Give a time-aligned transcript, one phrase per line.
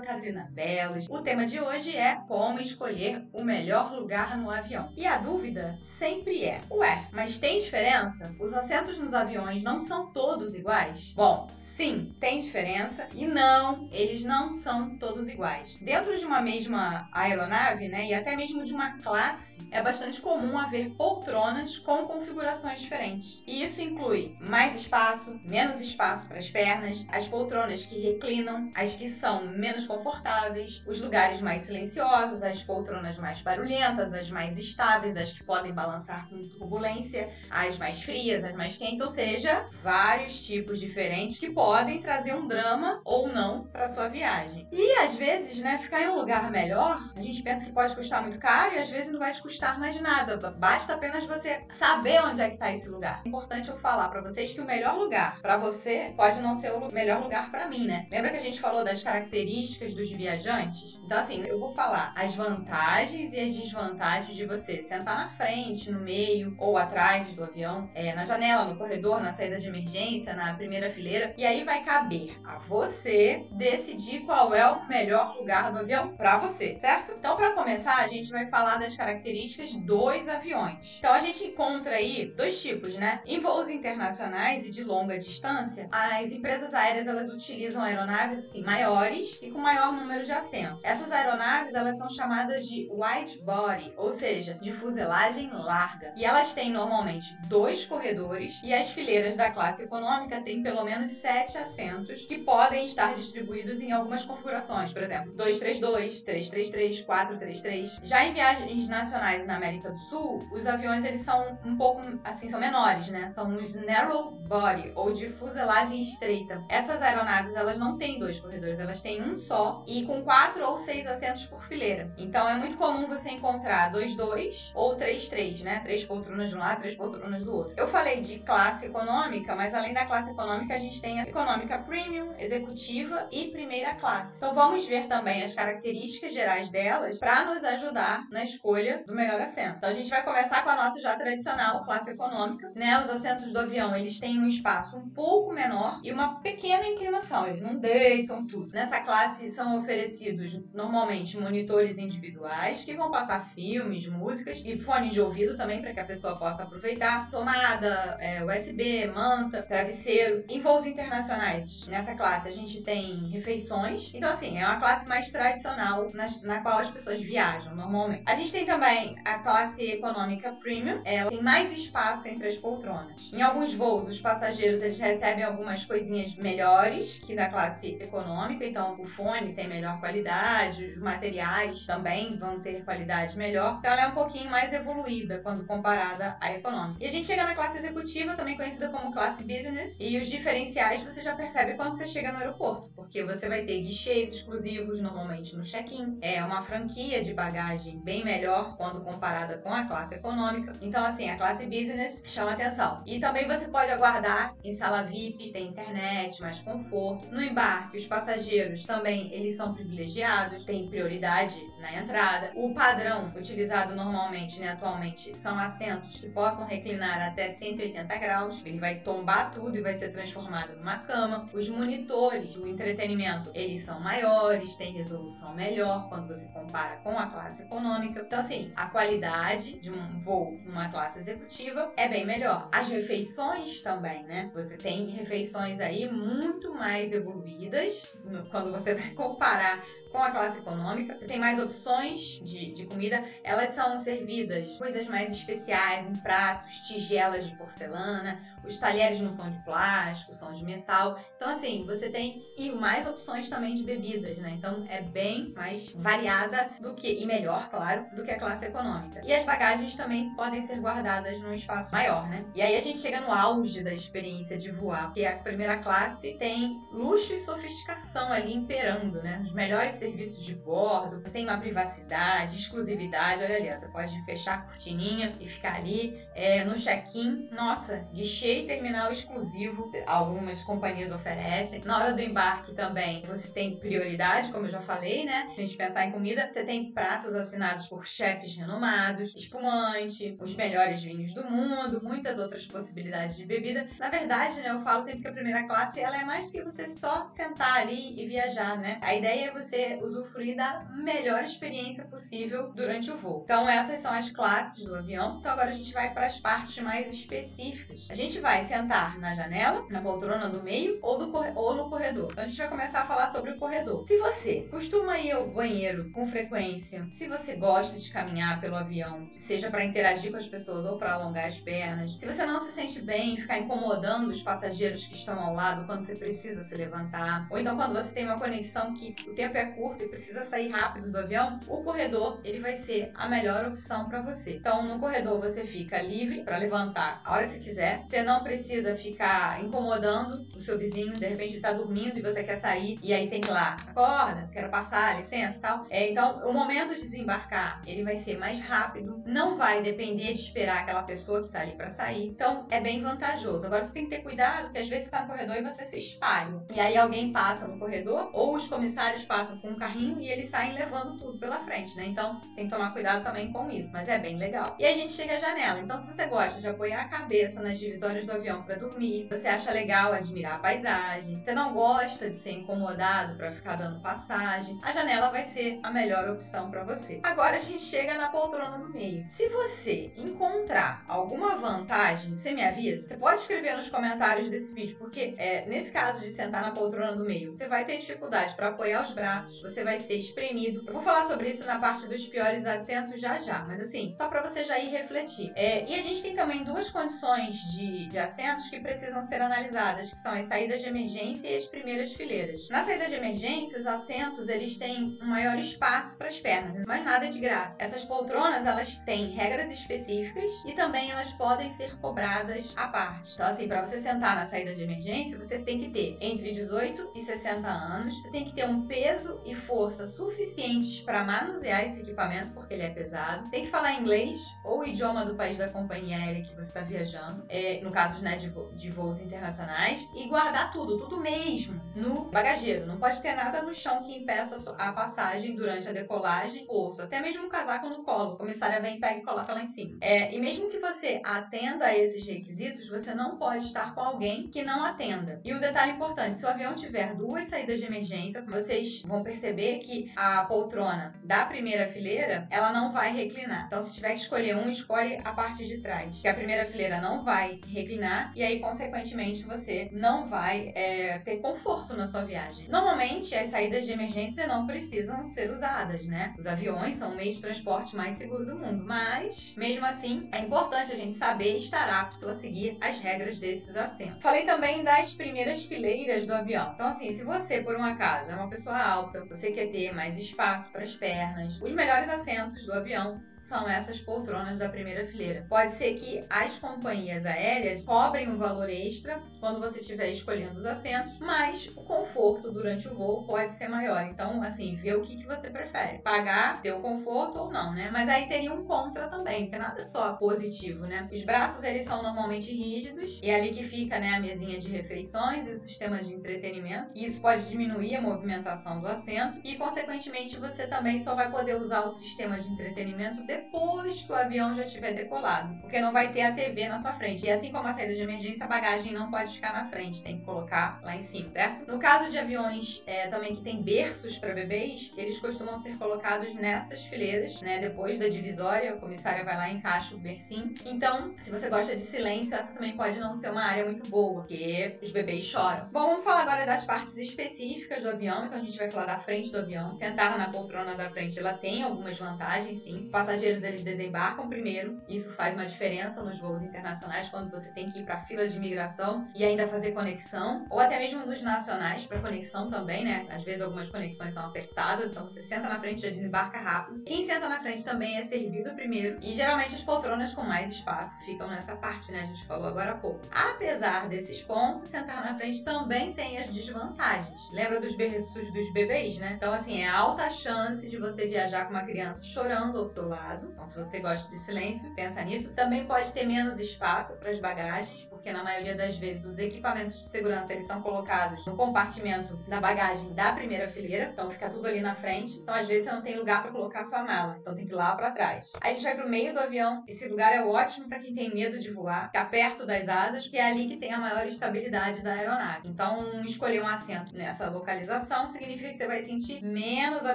[0.00, 1.06] sou Carolina Belos.
[1.08, 4.92] O tema de hoje é como escolher o melhor lugar no avião.
[4.96, 8.34] E a dúvida sempre é: ué, mas tem diferença?
[8.38, 11.12] Os assentos nos aviões não são todos iguais?
[11.14, 15.76] Bom, sim, tem diferença e não, eles não são todos iguais.
[15.80, 20.58] Dentro de uma mesma aeronave, né, e até mesmo de uma classe, é bastante comum
[20.58, 23.42] haver poltronas com configurações diferentes.
[23.46, 28.96] E isso inclui mais espaço, menos espaço para as pernas, as poltronas que reclinam, as
[28.96, 35.16] que são menos confortáveis, os lugares mais silenciosos, as poltronas mais barulhentas, as mais estáveis,
[35.16, 40.46] as que podem balançar com turbulência, as mais frias, as mais quentes, ou seja, vários
[40.46, 44.68] tipos diferentes que podem trazer um drama ou não para sua viagem.
[44.70, 48.22] E às vezes, né, ficar em um lugar melhor, a gente pensa que pode custar
[48.22, 50.36] muito caro e às vezes não vai te custar mais nada.
[50.52, 53.22] Basta apenas você saber onde é que está esse lugar.
[53.24, 56.72] É importante eu falar para vocês que o melhor lugar para você pode não ser
[56.72, 58.06] o melhor lugar para mim, né?
[58.10, 61.00] Lembra que a gente falou das características dos viajantes?
[61.04, 65.90] Então assim, eu vou falar as vantagens e as desvantagens de você sentar na frente,
[65.90, 70.34] no meio ou atrás do avião, é, na janela, no corredor, na saída de emergência,
[70.34, 71.34] na primeira fileira.
[71.36, 76.38] E aí vai caber a você decidir qual é o melhor lugar do avião para
[76.38, 77.14] você, certo?
[77.18, 80.96] Então, para começar, a gente vai falar das características dos aviões.
[80.98, 83.20] Então, a gente encontra aí dois tipos, né?
[83.26, 89.38] Em voos internacionais e de longa distância, as empresas aéreas elas utilizam aeronaves assim maiores
[89.42, 90.80] e com maior número de assentos.
[90.82, 96.12] Essas aeronaves elas são chamadas de wide body, ou seja, de fuselagem larga.
[96.16, 101.12] E elas têm normalmente dois corredores e as fileiras da classe econômica têm pelo menos
[101.12, 108.00] sete assentos que podem estar distribuídos em algumas configurações, por exemplo, 232, 333, 433.
[108.02, 112.50] Já em viagens nacionais na América do Sul, os aviões eles são um pouco assim,
[112.50, 113.28] são menores, né?
[113.28, 116.60] São os narrow body ou de fuselagem estreita.
[116.68, 120.78] Essas aeronaves elas não têm dois corredores, elas têm um só e com quatro ou
[120.78, 122.12] seis assentos por fileira.
[122.16, 125.80] Então é muito comum você encontrar 2-2 ou 3-3, né?
[125.80, 127.74] Três poltronas de um lado, três poltronas do outro.
[127.76, 131.78] Eu falei de classe econômica, mas além da classe econômica, a gente tem a econômica
[131.78, 134.36] premium, executiva e primeira classe.
[134.36, 139.40] Então vamos ver também as características gerais delas para nos ajudar na escolha do melhor
[139.40, 139.76] assento.
[139.78, 143.00] Então a gente vai começar com a nossa já tradicional classe econômica, né?
[143.00, 147.46] Os assentos do avião, eles têm um espaço um pouco menor e uma pequena inclinação,
[147.46, 148.72] eles não deitam tudo.
[148.72, 155.20] Nessa classe são oferecidos normalmente monitores individuais que vão passar filmes, músicas e fones de
[155.20, 157.30] ouvido também para que a pessoa possa aproveitar.
[157.30, 160.44] Tomada, é, USB, manta, travesseiro.
[160.48, 164.12] Em voos internacionais, nessa classe a gente tem refeições.
[164.14, 168.24] Então, assim, é uma classe mais tradicional na, na qual as pessoas viajam normalmente.
[168.26, 171.00] A gente tem também a classe econômica premium.
[171.04, 173.30] Ela tem mais espaço entre as poltronas.
[173.32, 178.64] Em alguns voos, os passageiros eles recebem algumas coisinhas melhores que da classe econômica.
[178.64, 183.76] Então, o fone tem melhor qualidade, os materiais também vão ter qualidade melhor.
[183.78, 187.02] Então, ela é um pouquinho mais evoluída quando comparada à econômica.
[187.02, 191.02] E a gente chega na classe executiva, também conhecida como classe business, e os diferenciais
[191.02, 195.56] você já percebe quando você chega no aeroporto, porque você vai ter guichês exclusivos normalmente
[195.56, 200.72] no check-in, é uma franquia de bagagem bem melhor quando comparada com a classe econômica.
[200.80, 203.02] Então, assim, a classe business chama atenção.
[203.06, 207.30] E também você pode aguardar em sala VIP, tem internet, mais conforto.
[207.30, 212.52] No embarque, os passageiros também eles são privilegiados, têm prioridade na entrada.
[212.54, 218.62] O padrão utilizado normalmente, né, atualmente, são assentos que possam reclinar até 180 graus.
[218.64, 221.44] Ele vai tombar tudo e vai ser transformado numa cama.
[221.52, 227.26] Os monitores do entretenimento, eles são maiores, têm resolução melhor quando você compara com a
[227.26, 228.22] classe econômica.
[228.26, 232.68] Então, assim, a qualidade de um voo numa classe executiva é bem melhor.
[232.72, 234.50] As refeições também, né?
[234.54, 238.12] Você tem refeições aí muito mais evoluídas
[238.50, 241.14] quando você vai comparar com a classe econômica.
[241.14, 243.22] Tem mais opções de, de comida.
[243.44, 248.40] Elas são servidas coisas mais especiais em pratos, tigelas de porcelana.
[248.64, 251.18] Os talheres não são de plástico, são de metal.
[251.36, 254.50] Então, assim, você tem e mais opções também de bebidas, né?
[254.56, 259.20] Então, é bem mais variada do que, e melhor, claro, do que a classe econômica.
[259.24, 262.44] E as bagagens também podem ser guardadas num espaço maior, né?
[262.54, 266.34] E aí a gente chega no auge da experiência de voar, porque a primeira classe
[266.34, 269.40] tem luxo e sofisticação ali imperando, né?
[269.42, 273.42] Os melhores serviços de bordo, você tem uma privacidade, exclusividade.
[273.42, 277.48] Olha ali, você pode fechar a cortininha e ficar ali é, no check-in.
[277.50, 281.82] Nossa, guichê e terminal exclusivo, algumas companhias oferecem.
[281.84, 285.48] Na hora do embarque também, você tem prioridade, como eu já falei, né?
[285.54, 290.54] Se a gente pensar em comida, você tem pratos assinados por chefes renomados, espumante, os
[290.54, 293.88] melhores vinhos do mundo, muitas outras possibilidades de bebida.
[293.98, 296.62] Na verdade, né, eu falo sempre que a primeira classe ela é mais do que
[296.62, 298.98] você só sentar ali e viajar, né?
[299.02, 303.42] A ideia é você usufruir da melhor experiência possível durante o voo.
[303.44, 305.38] Então, essas são as classes do avião.
[305.38, 308.06] Então, agora a gente vai para as partes mais específicas.
[308.10, 312.30] A gente vai sentar na janela, na poltrona do meio ou, do, ou no corredor.
[312.32, 314.04] Então, a gente vai começar a falar sobre o corredor.
[314.06, 319.28] Se você costuma ir ao banheiro com frequência, se você gosta de caminhar pelo avião,
[319.32, 322.72] seja para interagir com as pessoas ou para alongar as pernas, se você não se
[322.72, 327.46] sente bem ficar incomodando os passageiros que estão ao lado quando você precisa se levantar,
[327.50, 330.68] ou então quando você tem uma conexão que o tempo é curto e precisa sair
[330.68, 334.56] rápido do avião, o corredor ele vai ser a melhor opção para você.
[334.56, 338.04] Então, no corredor você fica livre para levantar a hora que você quiser.
[338.06, 342.44] Você não precisa ficar incomodando o seu vizinho, de repente ele está dormindo e você
[342.44, 345.86] quer sair e aí tem que ir lá, acorda, quero passar, licença, tal.
[345.90, 350.40] É, então, o momento de desembarcar, ele vai ser mais rápido, não vai depender de
[350.40, 352.28] esperar aquela pessoa que está ali para sair.
[352.28, 353.66] Então, é bem vantajoso.
[353.66, 355.84] Agora você tem que ter cuidado, porque às vezes você tá no corredor e você
[355.86, 356.62] se espalha.
[356.72, 360.50] E aí alguém passa no corredor, ou os comissários passam com um carrinho e eles
[360.50, 362.06] saem levando tudo pela frente, né?
[362.06, 364.76] Então tem que tomar cuidado também com isso, mas é bem legal.
[364.78, 365.80] E a gente chega à janela.
[365.80, 369.48] Então, se você gosta de apoiar a cabeça nas divisórias do avião para dormir, você
[369.48, 374.78] acha legal admirar a paisagem, você não gosta de ser incomodado para ficar dando passagem,
[374.82, 377.20] a janela vai ser a melhor opção para você.
[377.22, 379.24] Agora a gente chega na poltrona do meio.
[379.28, 383.08] Se você encontrar alguma vantagem, você me avisa.
[383.08, 387.16] Você pode escrever nos comentários desse vídeo, porque é, nesse caso de sentar na poltrona
[387.16, 390.84] do meio, você vai ter dificuldade para apoiar os braços, você vai ser espremido.
[390.86, 394.28] Eu vou falar sobre isso na parte dos piores assentos já já, mas assim, só
[394.28, 395.52] para você já ir refletir.
[395.56, 400.10] É, e a gente tem também duas condições de, de assentos que precisam ser analisadas,
[400.10, 402.68] que são as saídas de emergência e as primeiras fileiras.
[402.68, 407.04] Na saída de emergência, os assentos eles têm um maior espaço para as pernas, mas
[407.04, 407.76] nada de graça.
[407.78, 413.34] Essas poltronas elas têm regras específicas e também elas podem ser cobradas à parte.
[413.34, 417.12] Então assim, para você sentar na saída de emergência, você tem que ter entre 18
[417.14, 422.00] e 60 anos, você tem que ter um peso e força suficientes para manusear esse
[422.00, 423.48] equipamento, porque ele é pesado.
[423.50, 426.80] Tem que falar inglês ou o idioma do país da companhia aérea que você está
[426.80, 431.80] viajando, é, no caso né, de, vo de voos internacionais, e guardar tudo, tudo mesmo,
[431.94, 432.86] no bagageiro.
[432.86, 437.20] Não pode ter nada no chão que impeça a passagem durante a decolagem, pouso, até
[437.20, 438.34] mesmo um casaco no colo.
[438.34, 439.98] A comissária vem, pega e coloca lá em cima.
[440.00, 444.48] É, e mesmo que você atenda a esses requisitos, você não pode estar com alguém
[444.48, 445.40] que não atenda.
[445.44, 449.78] E um detalhe importante: se o avião tiver duas saídas de emergência, vocês vão perceber
[449.78, 453.66] que a poltrona da primeira fileira ela não vai reclinar.
[453.66, 457.00] Então, se tiver que escolher um, escolhe a parte de trás, que a primeira fileira
[457.00, 457.89] não vai reclinar
[458.34, 462.68] e aí, consequentemente, você não vai é, ter conforto na sua viagem.
[462.68, 466.34] Normalmente, as saídas de emergência não precisam ser usadas, né?
[466.38, 470.38] Os aviões são o meio de transporte mais seguro do mundo, mas mesmo assim é
[470.38, 474.22] importante a gente saber estar apto a seguir as regras desses assentos.
[474.22, 476.72] Falei também das primeiras fileiras do avião.
[476.74, 480.18] Então, assim, se você, por um acaso, é uma pessoa alta, você quer ter mais
[480.18, 485.46] espaço para as pernas, os melhores assentos do avião são essas poltronas da primeira fileira.
[485.48, 490.66] Pode ser que as companhias aéreas cobrem um valor extra quando você estiver escolhendo os
[490.66, 494.04] assentos, mas o conforto durante o voo pode ser maior.
[494.04, 495.98] Então, assim, vê o que, que você prefere.
[495.98, 497.90] Pagar, ter o conforto ou não, né?
[497.90, 501.08] Mas aí teria um contra também, porque nada só positivo, né?
[501.10, 504.68] Os braços, eles são normalmente rígidos e é ali que fica, né, a mesinha de
[504.68, 506.90] refeições e o sistema de entretenimento.
[506.94, 511.56] E isso pode diminuir a movimentação do assento e, consequentemente, você também só vai poder
[511.56, 516.12] usar o sistema de entretenimento depois que o avião já estiver decolado, porque não vai
[516.12, 517.24] ter a TV na sua frente.
[517.24, 520.18] E assim como a saída de emergência, a bagagem não pode ficar na frente, tem
[520.18, 521.70] que colocar lá em cima, certo?
[521.70, 526.34] No caso de aviões é, também que tem berços para bebês, eles costumam ser colocados
[526.34, 527.58] nessas fileiras, né?
[527.58, 530.52] Depois da divisória, a comissária vai lá e encaixa o bercinho.
[530.64, 534.22] Então, se você gosta de silêncio, essa também pode não ser uma área muito boa,
[534.22, 535.68] porque os bebês choram.
[535.70, 538.26] Bom, vamos falar agora das partes específicas do avião.
[538.26, 539.78] Então, a gente vai falar da frente do avião.
[539.78, 542.88] Sentar na poltrona da frente, ela tem algumas vantagens, sim.
[542.90, 544.80] Passageiros passageiros eles desembarcam primeiro.
[544.88, 548.38] Isso faz uma diferença nos voos internacionais quando você tem que ir para filas de
[548.38, 553.06] imigração e ainda fazer conexão, ou até mesmo nos nacionais para conexão também, né?
[553.10, 556.82] Às vezes algumas conexões são apertadas, então você senta na frente e já desembarca rápido.
[556.84, 560.98] Quem senta na frente também é servido primeiro e geralmente as poltronas com mais espaço
[561.04, 562.00] ficam nessa parte, né?
[562.02, 563.00] A gente falou agora há pouco.
[563.10, 567.20] Apesar desses pontos, sentar na frente também tem as desvantagens.
[567.32, 569.12] Lembra dos berços dos bebês, né?
[569.16, 573.09] Então assim, é alta chance de você viajar com uma criança chorando ao seu lado
[573.18, 575.32] então, se você gosta de silêncio, pensa nisso.
[575.34, 579.78] Também pode ter menos espaço para as bagagens, porque na maioria das vezes os equipamentos
[579.78, 584.48] de segurança eles são colocados no compartimento da bagagem da primeira fileira, então fica tudo
[584.48, 585.18] ali na frente.
[585.18, 587.56] Então às vezes você não tem lugar para colocar sua mala, então tem que ir
[587.56, 588.32] lá para trás.
[588.40, 589.62] Aí a gente vai pro meio do avião.
[589.68, 593.18] Esse lugar é ótimo para quem tem medo de voar, ficar perto das asas, que
[593.18, 595.48] é ali que tem a maior estabilidade da aeronave.
[595.48, 599.94] Então escolher um assento nessa localização significa que você vai sentir menos a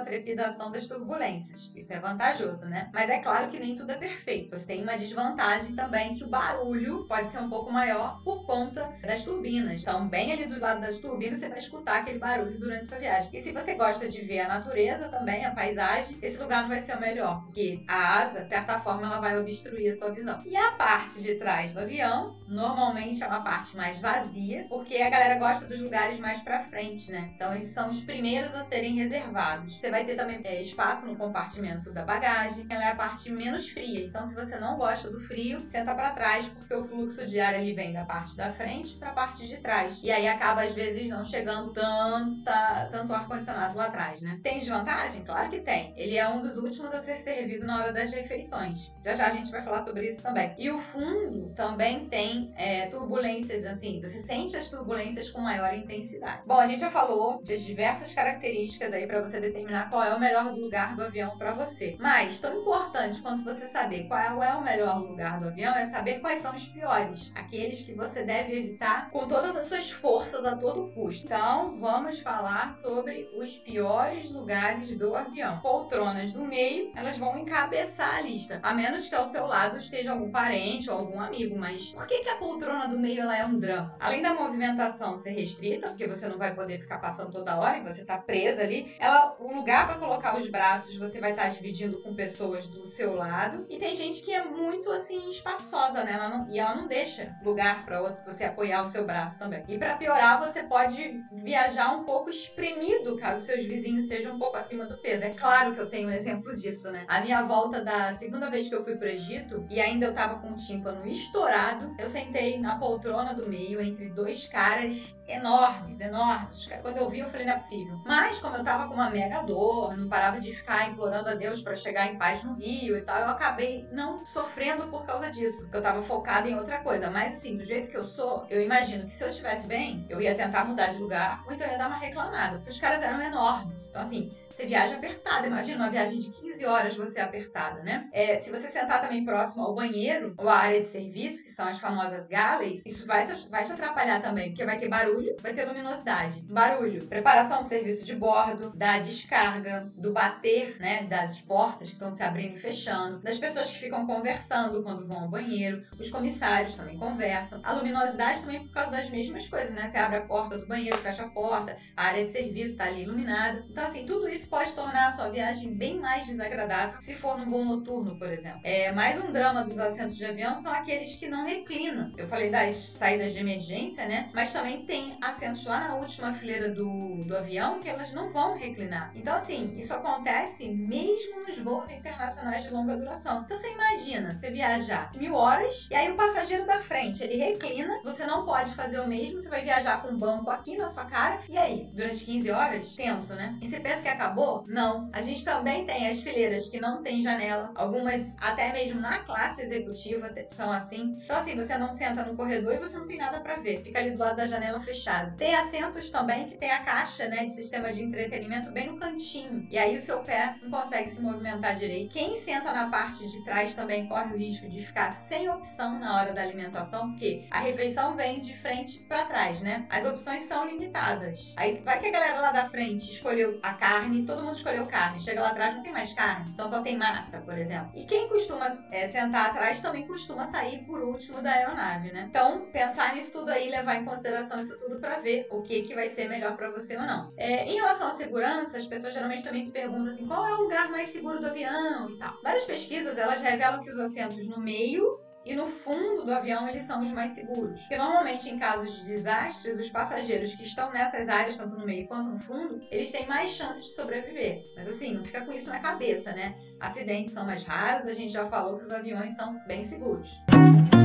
[0.00, 1.72] trepidação das turbulências.
[1.74, 2.88] Isso é vantajoso, né?
[2.92, 4.56] Mas é claro que nem tudo é perfeito.
[4.56, 8.92] Você tem uma desvantagem também que o barulho pode ser um pouco maior por conta
[9.02, 9.82] das turbinas.
[9.82, 13.30] Então, bem ali do lado das turbinas, você vai escutar aquele barulho durante sua viagem.
[13.32, 16.80] E se você gosta de ver a natureza também, a paisagem, esse lugar não vai
[16.80, 20.42] ser o melhor, porque a asa, de certa forma, ela vai obstruir a sua visão.
[20.46, 25.10] E a parte de trás do avião, normalmente é uma parte mais vazia, porque a
[25.10, 27.30] galera gosta dos lugares mais para frente, né?
[27.34, 29.78] Então, esses são os primeiros a serem reservados.
[29.78, 33.68] Você vai ter também é, espaço no compartimento da bagagem, ela é a parte menos
[33.68, 34.06] fria.
[34.06, 37.54] Então, se você não gosta do frio, senta para trás, porque o fluxo de ar
[37.54, 40.00] ele vem da parte da frente para a parte de trás.
[40.02, 44.38] E aí acaba às vezes não chegando tanta, tanto ar condicionado lá atrás, né?
[44.42, 45.24] Tem desvantagem?
[45.24, 45.92] Claro que tem.
[45.96, 48.92] Ele é um dos últimos a ser servido na hora das refeições.
[49.04, 50.54] Já já a gente vai falar sobre isso também.
[50.58, 56.42] E o fundo também tem é, turbulências, assim, você sente as turbulências com maior intensidade.
[56.46, 60.20] Bom, a gente já falou de diversas características aí para você determinar qual é o
[60.20, 61.96] melhor lugar do avião para você.
[61.98, 66.20] Mas tão importante quanto você saber qual é o melhor lugar do avião é saber
[66.20, 70.56] quais são os piores, aqueles que você deve evitar com todas as suas forças a
[70.56, 71.26] todo custo.
[71.26, 75.60] Então, vamos falar sobre os piores lugares do avião.
[75.60, 80.12] Poltronas do meio, elas vão encabeçar a lista, a menos que ao seu lado esteja
[80.12, 81.58] algum parente ou algum amigo.
[81.58, 83.96] Mas por que, que a poltrona do meio ela é um drama?
[84.00, 87.82] Além da movimentação ser restrita, porque você não vai poder ficar passando toda hora e
[87.82, 91.48] você está presa ali, ela, o lugar para colocar os braços você vai estar tá
[91.48, 93.66] dividindo com pessoas do seu lado.
[93.68, 96.12] E tem gente que é muito assim espaçosa, né?
[96.12, 99.62] Ela não, e ela não deixa lugar para você apoiar o seu braço também.
[99.68, 104.56] E para piorar, você pode viajar um pouco espremido caso seus vizinhos sejam um pouco
[104.56, 105.24] acima do peso.
[105.24, 107.04] É claro que eu tenho um exemplo disso, né?
[107.08, 110.38] A minha volta da segunda vez que eu fui pro Egito e ainda eu tava
[110.40, 116.68] com o tímpano estourado, eu sentei na poltrona do meio entre dois caras enormes, enormes.
[116.82, 118.00] Quando eu vi, eu falei, não é possível.
[118.04, 121.62] Mas como eu tava com uma mega dor, não parava de ficar implorando a Deus
[121.62, 125.62] para chegar em paz no Rio e tal, eu acabei não sofrendo por causa disso,
[125.62, 127.10] porque eu tava focada em outra coisa.
[127.10, 130.20] Mas assim, do jeito que eu sou, eu imagino que se eu estivesse bem, eu
[130.20, 133.20] ia tentar mudar de lugar, ou então ia dar uma reclamada, porque os caras eram
[133.22, 133.88] enormes.
[133.88, 135.46] Então assim, você viaja apertada.
[135.46, 138.08] Imagina uma viagem de 15 horas você apertada, né?
[138.10, 141.68] É, se você sentar também próximo ao banheiro ou à área de serviço, que são
[141.68, 145.66] as famosas galleys, isso vai, vai te atrapalhar também, porque vai ter barulho, vai ter
[145.66, 146.40] luminosidade.
[146.48, 152.10] Barulho, preparação do serviço de bordo, da descarga, do bater, né, das portas que estão
[152.10, 156.76] se abrindo e fechando, das pessoas que ficam conversando quando vão ao banheiro, os comissários
[156.76, 157.60] também conversam.
[157.62, 159.90] A luminosidade também por causa das mesmas coisas, né?
[159.90, 163.02] Você abre a porta do banheiro, fecha a porta, a área de serviço está ali
[163.02, 163.66] iluminada.
[163.68, 167.50] Então, assim, tudo isso pode tornar a sua viagem bem mais desagradável se for num
[167.50, 168.60] voo noturno, por exemplo.
[168.62, 172.12] É, mais um drama dos assentos de avião são aqueles que não reclinam.
[172.16, 174.30] Eu falei das saídas de emergência, né?
[174.34, 178.56] Mas também tem assentos lá na última fileira do, do avião que elas não vão
[178.56, 179.12] reclinar.
[179.14, 183.42] Então, assim, isso acontece mesmo nos voos internacionais de longa duração.
[183.44, 188.00] Então, você imagina, você viajar mil horas e aí o passageiro da frente, ele reclina,
[188.04, 191.04] você não pode fazer o mesmo, você vai viajar com um banco aqui na sua
[191.04, 192.94] cara, e aí, durante 15 horas?
[192.94, 193.58] Tenso, né?
[193.60, 194.64] E você pensa que acabou acabou?
[194.68, 195.08] Não.
[195.12, 197.72] A gente também tem as fileiras que não tem janela.
[197.74, 201.16] Algumas, até mesmo na classe executiva, são assim.
[201.24, 203.82] Então, assim, você não senta no corredor e você não tem nada para ver.
[203.82, 205.34] Fica ali do lado da janela fechada.
[205.38, 209.66] Tem assentos também que tem a caixa, né, de sistema de entretenimento bem no cantinho.
[209.70, 212.12] E aí o seu pé não consegue se movimentar direito.
[212.12, 216.16] Quem senta na parte de trás também corre o risco de ficar sem opção na
[216.16, 219.86] hora da alimentação, porque a refeição vem de frente para trás, né?
[219.88, 221.54] As opções são limitadas.
[221.56, 225.20] Aí vai que a galera lá da frente escolheu a carne, todo mundo escolheu carne.
[225.20, 226.50] Chega lá atrás, não tem mais carne.
[226.52, 227.90] Então só tem massa, por exemplo.
[227.94, 232.26] E quem costuma é, sentar atrás também costuma sair por último da aeronave, né?
[232.28, 235.94] Então, pensar nisso tudo aí, levar em consideração isso tudo para ver o que, que
[235.94, 237.32] vai ser melhor para você ou não.
[237.36, 240.62] É, em relação à segurança, as pessoas geralmente também se perguntam assim, qual é o
[240.62, 242.34] lugar mais seguro do avião e tal.
[242.42, 246.82] Várias pesquisas, elas revelam que os assentos no meio e no fundo do avião eles
[246.82, 247.80] são os mais seguros.
[247.80, 252.08] Porque normalmente em casos de desastres, os passageiros que estão nessas áreas, tanto no meio
[252.08, 254.64] quanto no fundo, eles têm mais chances de sobreviver.
[254.74, 256.56] Mas assim, não fica com isso na cabeça, né?
[256.80, 260.36] Acidentes são mais raros, a gente já falou que os aviões são bem seguros.
[260.50, 260.95] Como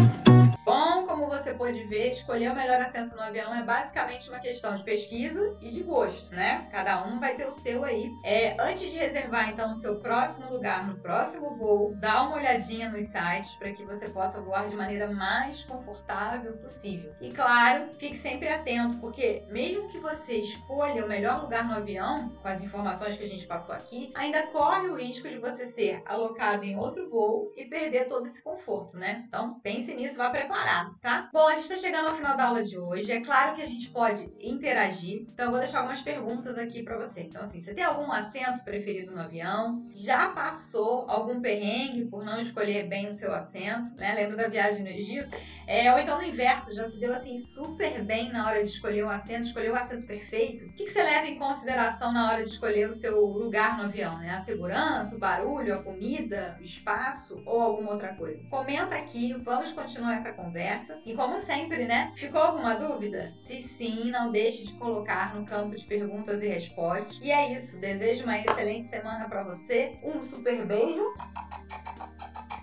[1.51, 4.75] você pode acabou de ver, escolher o melhor assento no avião é basicamente uma questão
[4.75, 6.67] de pesquisa e de gosto, né?
[6.71, 8.09] Cada um vai ter o seu aí.
[8.23, 12.89] É, antes de reservar então o seu próximo lugar no próximo voo, dá uma olhadinha
[12.89, 17.13] nos sites para que você possa voar de maneira mais confortável possível.
[17.19, 22.29] E claro, fique sempre atento, porque mesmo que você escolha o melhor lugar no avião,
[22.41, 26.01] com as informações que a gente passou aqui, ainda corre o risco de você ser
[26.05, 29.23] alocado em outro voo e perder todo esse conforto, né?
[29.27, 31.29] Então pense nisso, vá preparado, tá?
[31.33, 33.11] Bom, a gente está chegando ao final da aula de hoje.
[33.11, 36.97] É claro que a gente pode interagir, então eu vou deixar algumas perguntas aqui para
[36.97, 37.21] você.
[37.21, 39.85] Então, assim, você tem algum assento preferido no avião?
[39.93, 43.95] Já passou algum perrengue por não escolher bem o seu assento?
[43.95, 44.13] Né?
[44.13, 45.35] Lembra da viagem no Egito?
[45.71, 49.03] É, ou então no inverso, já se deu assim super bem na hora de escolher
[49.03, 50.65] o assento, escolher o assento perfeito.
[50.65, 53.85] O que, que você leva em consideração na hora de escolher o seu lugar no
[53.85, 54.17] avião?
[54.17, 54.31] Né?
[54.31, 58.43] A segurança, o barulho, a comida, o espaço ou alguma outra coisa?
[58.49, 60.99] Comenta aqui, vamos continuar essa conversa.
[61.05, 62.11] E como sempre, né?
[62.17, 63.31] Ficou alguma dúvida?
[63.37, 67.17] Se sim, não deixe de colocar no campo de perguntas e respostas.
[67.21, 67.79] E é isso.
[67.79, 69.97] Desejo uma excelente semana para você.
[70.03, 71.13] Um super beijo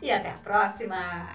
[0.03, 1.29] e até a próxima!